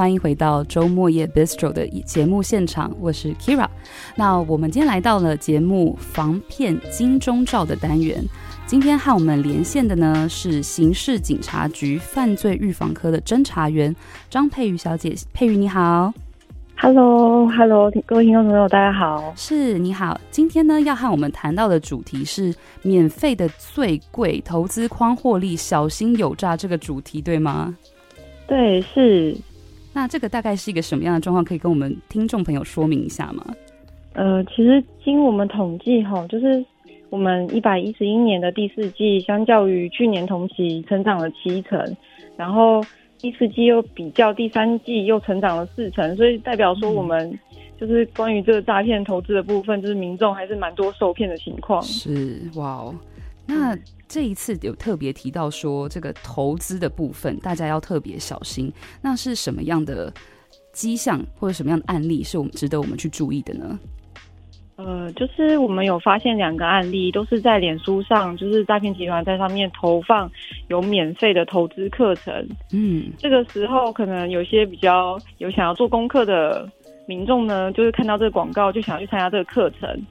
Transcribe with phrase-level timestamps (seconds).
[0.00, 3.68] 欢迎回到周末夜 Bistro 的节目现场，我是 Kira。
[4.16, 8.24] 那我们今天来到了节目防骗金钟罩的单元。
[8.64, 13.94] 今天和我们连线的呢是刑事警察局犯罪预防科的侦查员
[14.30, 15.14] 张佩瑜小姐。
[15.34, 16.10] 佩瑜你好
[16.78, 20.18] ，Hello，Hello，各位听众朋友大家好，是你好。
[20.30, 27.76] 今天呢要和我们谈到的主题是免费的最贵，投资框获利，小心有诈这个主题对吗？
[28.46, 29.36] 对，是。
[29.92, 31.44] 那这个大概是一个什么样的状况？
[31.44, 33.44] 可以跟我们听众朋友说明一下吗？
[34.14, 36.64] 呃，其实经我们统计哈，就是。
[37.10, 41.96] 我们一百一十一年的第四季，相较于去年同期成长了七成，
[42.36, 42.80] 然后
[43.18, 47.36] 第四季又比较第三季又成长了四成，所以代表说我们
[47.80, 51.82] 就是关于这个诈骗投资的部分，就是民众还是蛮多受骗的情况。
[51.82, 52.94] 是哇哦，
[53.50, 53.76] 那
[54.08, 58.72] 这一次有特别提到说这个投资的部分，大家要特别小心。
[59.02, 60.12] 那是什么样的
[60.72, 63.78] 迹象或者什么样的案例是我们值得我们去注意的呢？
[64.76, 70.30] 呃，就是我们有发现两个案例，都是在脸书上，就是诈骗集团在上面投放
[70.68, 72.32] 有免费的投资课程。
[72.72, 76.66] 嗯，这个时候可能有些比较有想要做功课的
[77.06, 80.02] 民众呢，就是看到这个广告就想要去参加这个课程。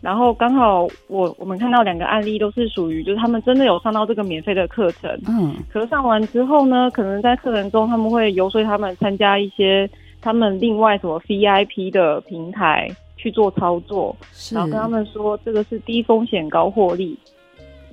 [0.00, 5.10] 然后刚好我我们看到两个案例都是属于，就是他们真的有上到这个免费的课程。
[5.28, 9.88] 嗯，可是上完之后呢，可能在课程中他们会游说他们参加一些
[10.20, 12.88] 他们另外什么 VIP 的平台。
[13.22, 14.16] 去做操作，
[14.50, 17.14] 然后跟他们说这个是低风险高获利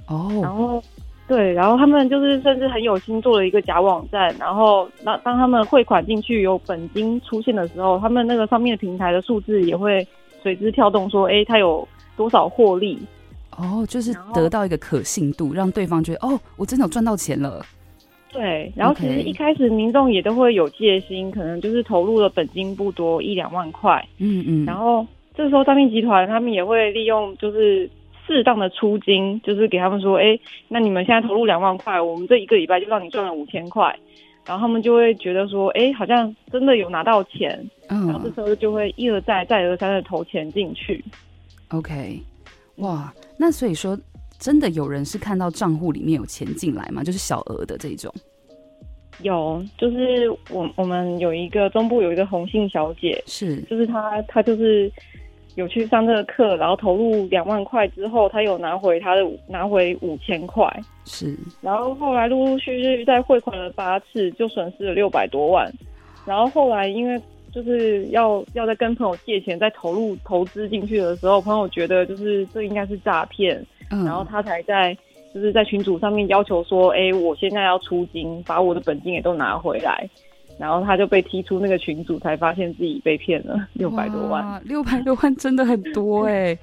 [0.08, 0.82] 哦，然后
[1.28, 10.08] 对，然后他们就是甚至很有心做了一个假网站，然后当当他们汇款进去有本金出现的时候，他们那个上面的平台的数字也会
[10.42, 11.86] 随之跳动，说哎，他有
[12.18, 13.00] 多少获利
[13.56, 17.66] 哦，就是得到一个可信度，让对方觉得哦，我真的有赚到钱了。
[18.34, 25.08] 对，然后其实一开始民众也都会有戒心，可能就是投入的本金不多，一两万块，嗯嗯，然后。
[25.38, 27.88] 这时候诈骗集团他们也会利用就是
[28.26, 33.96] 适当的出金，就是给他们说，哎，那你们现在投入两万块，我们这一个礼拜就让你赚了五千块，
[34.48, 41.06] 然后他们就会觉得说，哎，好像真的有拿到钱，嗯，然后这时候就会一而再再而三的投钱进去。
[41.70, 42.20] OK，
[42.78, 43.98] 哇，那所以说
[44.40, 47.04] 真的有人是看到账户里面有钱进来吗？
[47.04, 48.14] 就是小额的这种？
[49.22, 54.92] 有，就是我我们有一个中部有一个红杏小姐，是，就是她她就是。
[55.56, 60.72] 有去上这个课，然后投入两万块之后，她有拿回她的拿回五千块，
[61.04, 61.36] 是。
[61.62, 65.68] 然后后来陆陆续续再汇款了八次，就损失了六百多万。
[66.28, 67.20] 然后后来因为
[67.52, 74.96] 就是要要在跟朋友借钱再投入投资进去的时候，朋友觉得就是这应该是诈骗，嗯，然后他才在
[75.34, 80.08] 就是在群组上面要求说，哎，我现在要出金，把我的本金也都拿回来。
[80.58, 84.62] 然后他就被踢出那个群组，才发现自己被骗了六百多万。
[84.66, 86.60] 六百多万真的很多哎、 欸。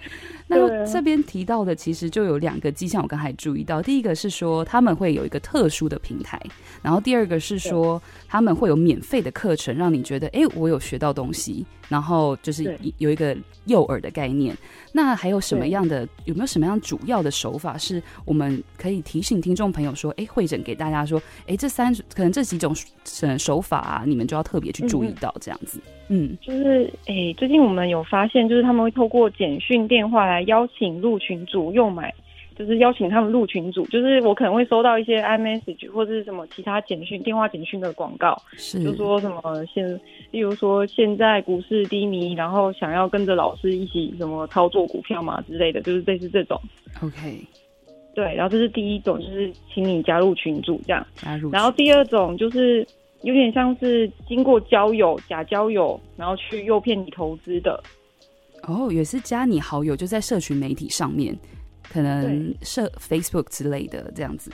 [0.47, 3.81] 那这边提到的其实就有两个迹象，我刚才注意到。
[3.81, 6.39] 第一个是说他们会有一个特殊的平台，
[6.83, 13.35] 然后第二个是说他们会有免费的课程，让你觉得哎，我有学到东西，然后就是有一个
[13.65, 14.55] 诱饵的概念。
[14.93, 16.07] 那还有什么样的？
[16.27, 22.75] 有没有什么样主要的手法是我们可以提醒听众朋友说，哎，会诊给大家说，哎，这三可能这几种
[23.39, 25.79] 手法啊，你们就要特别去注意到这样子。
[26.09, 32.13] 嗯，嗯就是哎，最近我们有发现，就是他们会透过简讯电话来邀请入群组诱买。
[32.57, 39.85] 就是邀请他们入群组，就是我可能会收到一些 iMessage 或者是什么其他简讯、电话简讯的广告，是就说什么现，
[40.31, 46.57] 例如说现在股市低迷，然后想要跟着老师一起什么操作股票嘛之类的，就是类似这种。
[47.03, 47.41] OK，
[48.15, 51.05] 对，然后这是第一种，就是请你加入群组这样。
[51.17, 51.51] 加入。
[51.51, 52.87] 然后第二种就是
[53.25, 57.83] 有点像是经过交友、假交友，然后去诱骗你投资的。
[58.69, 61.37] 哦，也是加你好友，就在社群媒体上面。
[61.93, 64.51] 可能社 Facebook 之类的这样子，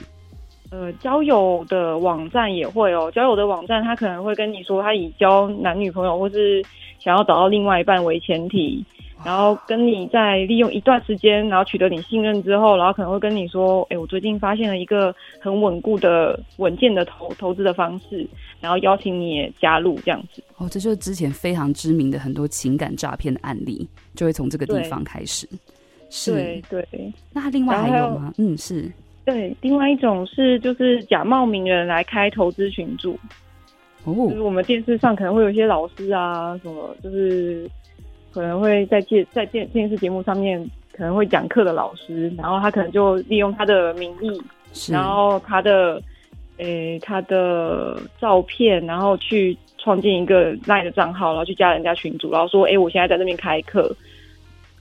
[0.73, 3.11] 呃，交友的网站也会哦。
[3.15, 6.61] 交友的网站，他可能会跟你说，他以交男女朋友或是
[6.99, 8.85] 想要找到另外一半为前提，
[9.25, 18.27] 然后跟你在利用一段时间，然后取得你信任之后，然后可能会跟你说，哎，我最近发现了一个很稳固的、稳健的投投资的方式，
[18.61, 20.43] 然后邀请你也加入这样子。
[20.57, 25.49] 哦，这就是之前非常知名的很多情感诈骗的案例，就会从这个地方开始。
[26.13, 28.33] 是对对，那另外还有吗？
[28.39, 28.91] 嗯，是
[29.25, 33.17] 对，另外一种是就是假冒名人来开投资群组，
[34.03, 37.71] 哦，就是我们电视上可能会有一些老师啊，什么就是
[38.33, 44.41] 可能会在电在电电视节目上面可能会讲课的老师，然后他可能就利用他的名义，
[44.91, 46.03] 然后他的
[46.59, 53.95] 诶他的照片，然后去创建一个 LINE 的账号，然后去加人家群组，然后说：“哎，我现在在那边开课。”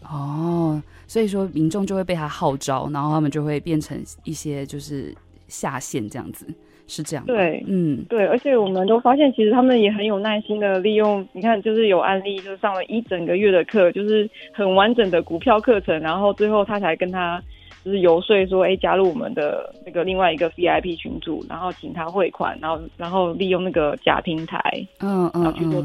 [0.10, 5.16] 哦，所以说民众就会被他号召，然后他们就会变成一些就是
[5.48, 6.46] 下线这样子，
[6.90, 7.24] 是这样。
[7.26, 11.26] 对，嗯，对，而且我们都发现，其实他们也很有耐心的利用。
[11.32, 17.42] 你看，就是有案例，就上了一整个月的课，就是很完整的股票课程，然后最后他才跟他。
[17.82, 24.60] 就是游说说，哎，加入我们的那个另外一个 VIP 群组，然后请他汇款，然后然后利用那个假平台，
[25.00, 25.82] 嗯嗯去做。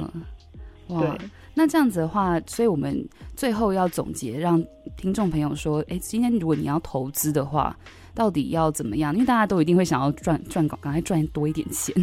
[0.89, 4.63] 哇，对，那这样子的话，所以我们最后要总结，让
[4.97, 7.77] 听众朋友说，哎，今天如果你要投资的话，
[8.15, 9.13] 到底要怎么样？
[9.15, 11.95] 因为大家都一定会想要赚赚赶快赚多一点钱，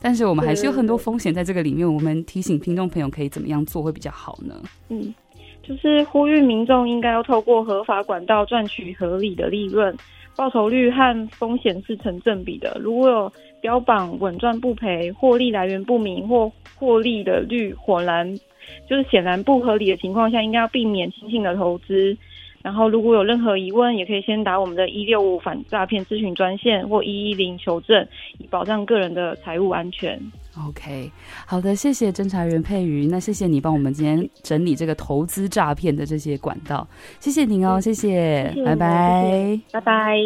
[0.00, 1.90] 但是我们还是有很多风险在这个里面。
[1.90, 4.54] 我们提醒听众朋友可以怎么样做会比较好呢？
[4.88, 5.12] 嗯。
[5.62, 9.94] 就是呼吁民众应该要透过合法管道赚取合理的利润，
[10.36, 12.76] 报酬率和风险是成正比的。
[12.80, 18.38] 如果有标榜稳赚不赔、获利来源不明或获利的率火然
[18.88, 22.16] 就是显然不合理的情况下，应该要避免新兴的投资。
[22.62, 28.06] 然后，如果有任何疑问，也可以先打我们的一六五反诈骗咨询专线或一一零求证，
[28.38, 30.20] 以保障个人的财务安全。
[30.68, 31.10] OK，
[31.46, 36.86] 好的，谢谢侦查员佩瑜，那谢谢你帮我们今天整理这个投资诈骗的这些管道，
[37.18, 40.18] 谢谢您哦，谢谢，谢谢拜拜，拜拜。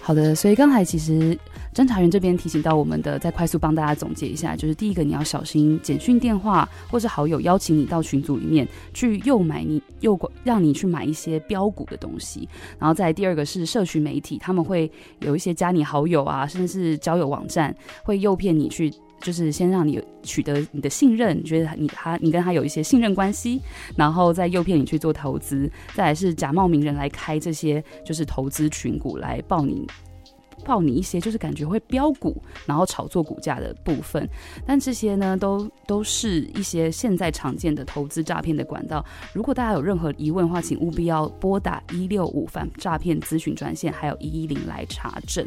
[0.00, 1.36] 好的，所以刚才其实。
[1.74, 12.46] 侦查员这边提醒到我们的，再快速帮大家总结一下，就是第一个，你要小心简讯电话或是好友邀请你到群组里面去诱买你诱让你去买一些标股的东西，
[12.78, 14.90] 然后再第二个是社群媒体，他们会
[15.20, 17.74] 有一些加你好友啊，甚至是交友网站
[18.04, 18.92] 会诱骗你去，
[19.22, 23.60] 就是先让你取得你的信任，觉得你他你跟他有一些信任关系，
[23.96, 29.86] 然后再诱骗你去做投资，再来是假冒名人来开这些就是投资群股来报你。
[30.64, 34.28] 报你一些就是感觉会飙股，然后炒作股价的部分，
[34.66, 39.04] 但这些呢，都都是一些现在常见的投资诈骗的管道。
[39.32, 45.46] 如果大家有任何疑问的话，请务必要拨打一六五反诈骗咨询专线，还有一一零来查证。